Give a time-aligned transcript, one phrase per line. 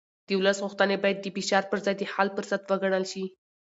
[0.27, 3.23] د ولس غوښتنې باید د فشار پر ځای د حل فرصت وګڼل شي